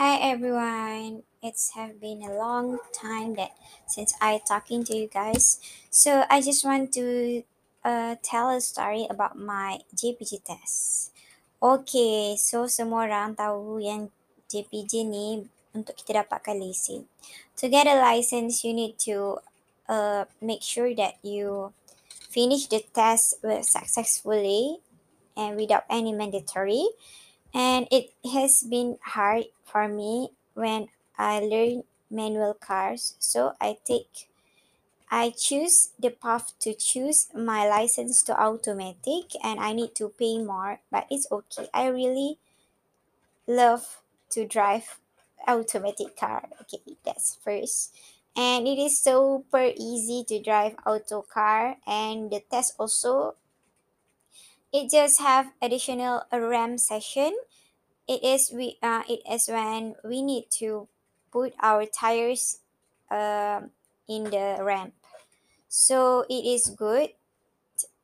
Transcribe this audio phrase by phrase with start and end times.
[0.00, 1.28] Hi everyone.
[1.44, 3.52] It's have been a long time that
[3.84, 5.60] since I talking to you guys.
[5.92, 7.44] So I just want to
[7.84, 11.12] uh, tell a story about my JPG test.
[11.60, 14.08] Okay, so semua orang tahu yang
[14.48, 15.44] JPG ni
[15.76, 17.04] untuk kita dapatkan lesen.
[17.60, 19.44] To get a license, you need to
[19.84, 21.76] uh, make sure that you
[22.08, 23.36] finish the test
[23.68, 24.80] successfully
[25.36, 26.88] and without any mandatory.
[27.54, 33.14] And it has been hard for me when I learn manual cars.
[33.18, 34.28] So I take
[35.10, 40.38] I choose the path to choose my license to automatic and I need to pay
[40.38, 41.68] more, but it's okay.
[41.74, 42.38] I really
[43.46, 45.00] love to drive
[45.46, 46.48] automatic car.
[46.62, 47.94] Okay, that's first.
[48.36, 53.34] And it is super easy to drive auto car and the test also
[54.72, 57.36] it just have additional RAM session.
[58.08, 60.88] It is we uh, it is when we need to
[61.32, 62.60] put our tires
[63.10, 63.70] um
[64.08, 64.94] in the ramp.
[65.68, 67.10] So it is good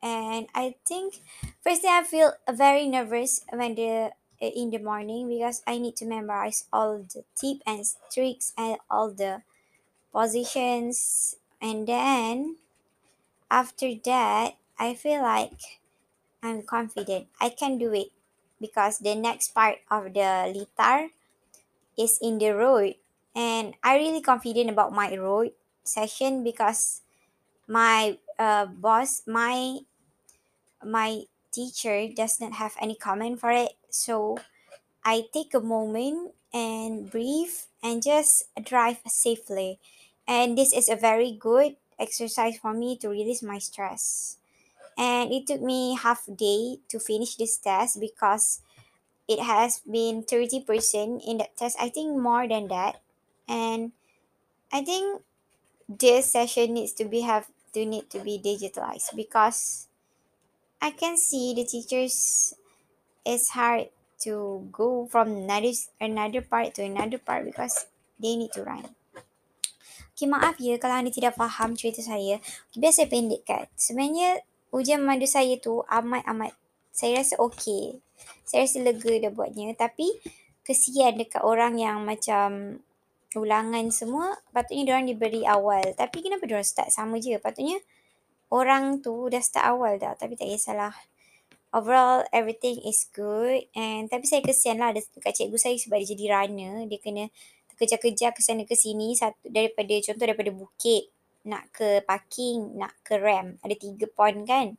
[0.02, 1.20] and I think
[1.62, 6.64] firstly I feel very nervous when the in the morning because I need to memorize
[6.72, 9.42] all the tip and tricks and all the
[10.12, 12.56] positions and then
[13.50, 15.80] after that I feel like
[16.42, 17.28] I'm confident.
[17.40, 18.08] I can do it
[18.60, 21.10] because the next part of the litar
[21.98, 22.96] is in the road.
[23.34, 25.52] And I really confident about my road
[25.84, 27.02] session because
[27.68, 29.80] my uh, boss my
[30.84, 33.72] my teacher does not have any comment for it.
[33.90, 34.38] So
[35.04, 39.80] I take a moment and breathe and just drive safely.
[40.28, 44.38] And this is a very good exercise for me to release my stress
[44.96, 48.60] and it took me half a day to finish this test because
[49.28, 50.64] it has been 30%
[51.26, 53.00] in that test i think more than that
[53.48, 53.92] and
[54.72, 55.22] i think
[55.88, 59.88] this session needs to be have to need to be digitalized because
[60.80, 62.54] i can see the teachers
[63.24, 67.86] it's hard to go from another another part to another part because
[68.18, 68.88] they need to run
[70.16, 72.40] Okay, maaf ya kalau anda tidak faham cerita saya.
[72.72, 73.68] Biar saya pendekkan.
[73.76, 74.40] Sebenarnya
[74.74, 76.54] ujian madu saya tu amat-amat
[76.96, 78.00] saya rasa okey.
[78.48, 79.76] Saya rasa lega dah buatnya.
[79.76, 80.16] Tapi
[80.64, 82.80] kesian dekat orang yang macam
[83.36, 85.84] ulangan semua patutnya diorang diberi awal.
[85.92, 87.36] Tapi kenapa diorang start sama je?
[87.36, 87.76] Patutnya
[88.48, 90.16] orang tu dah start awal dah.
[90.16, 90.96] Tapi tak kisahlah.
[91.76, 93.68] Overall, everything is good.
[93.76, 96.88] And tapi saya kesian lah dekat cikgu saya sebab dia jadi runner.
[96.88, 97.28] Dia kena
[97.76, 101.12] kejar-kejar ke sana ke sini satu daripada contoh daripada bukit
[101.46, 103.62] nak ke parking, nak ke ramp.
[103.62, 104.74] Ada tiga point kan.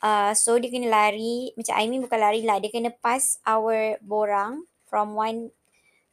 [0.00, 3.98] Uh, so dia kena lari, macam I mean bukan lari lah, dia kena pass our
[4.00, 5.50] borang from one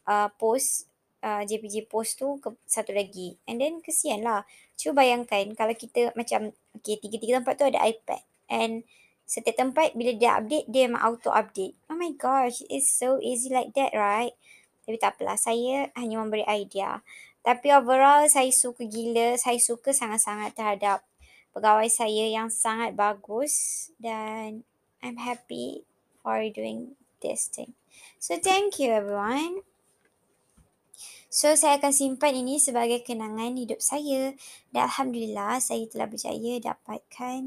[0.10, 0.90] uh, post,
[1.22, 3.38] uh, JPJ post tu ke satu lagi.
[3.46, 4.50] And then kesian lah.
[4.74, 8.22] Cuba bayangkan kalau kita macam, okay tiga-tiga tempat tu ada iPad.
[8.50, 8.84] And
[9.24, 11.78] setiap tempat bila dia update, dia memang auto update.
[11.88, 14.34] Oh my gosh, it's so easy like that right?
[14.84, 17.00] Tapi tak apalah, saya hanya memberi idea.
[17.44, 21.04] Tapi overall saya suka gila, saya suka sangat-sangat terhadap
[21.52, 24.64] pegawai saya yang sangat bagus dan
[25.04, 25.84] I'm happy
[26.24, 27.76] for doing this thing.
[28.16, 29.68] So thank you everyone.
[31.28, 34.32] So saya akan simpan ini sebagai kenangan hidup saya
[34.72, 37.42] dan Alhamdulillah saya telah berjaya dapatkan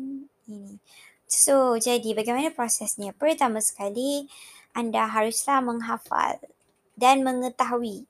[0.50, 0.76] ini.
[1.24, 3.16] So jadi bagaimana prosesnya?
[3.16, 4.28] Pertama sekali
[4.76, 6.36] anda haruslah menghafal
[7.00, 8.04] dan mengetahui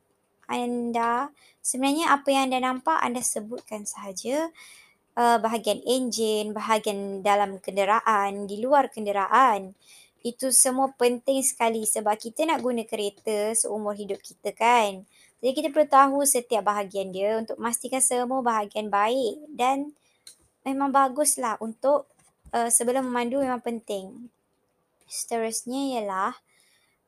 [0.46, 1.30] anda
[1.62, 4.50] sebenarnya apa yang anda nampak anda sebutkan sahaja
[5.16, 9.74] uh, bahagian enjin, bahagian dalam kenderaan, di luar kenderaan.
[10.22, 15.06] Itu semua penting sekali sebab kita nak guna kereta seumur hidup kita kan.
[15.40, 19.94] Jadi kita perlu tahu setiap bahagian dia untuk memastikan semua bahagian baik dan
[20.66, 22.10] memang baguslah untuk
[22.50, 24.32] uh, sebelum memandu memang penting.
[25.06, 26.34] Seterusnya ialah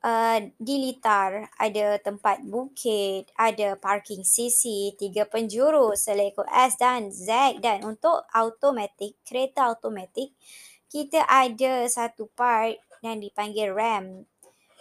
[0.04, 7.58] uh, di Litar ada tempat bukit, ada parking CC, tiga penjuru, selekor S dan Z
[7.62, 10.34] dan untuk automatic, kereta automatic,
[10.88, 14.26] kita ada satu part yang dipanggil RAM.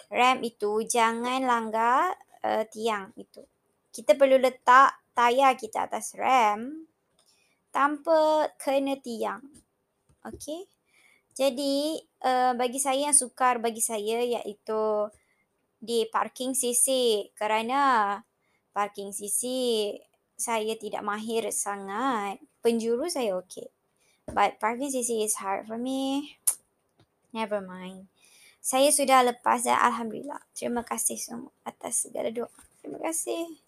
[0.08, 2.16] RAM itu jangan langgar
[2.46, 3.44] uh, tiang itu.
[3.92, 6.86] Kita perlu letak tayar kita atas RAM
[7.74, 9.42] tanpa kena tiang.
[10.24, 10.76] Okay.
[11.38, 15.13] Jadi uh, bagi saya yang sukar bagi saya iaitu
[15.78, 18.18] di parking CC kerana
[18.74, 19.45] parking CC
[20.34, 22.42] saya tidak mahir sangat.
[22.66, 23.69] Penjuru saya okey.
[24.34, 26.34] But parking CC is hard for me.
[27.38, 28.10] Never mind.
[28.57, 30.42] Saya sudah lepas dan Alhamdulillah.
[30.57, 32.50] Terima kasih semua atas segala doa.
[32.81, 33.67] Terima kasih.